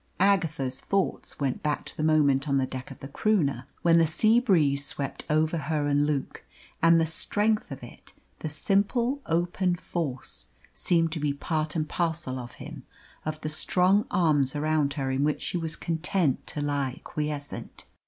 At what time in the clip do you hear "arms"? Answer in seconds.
14.09-14.55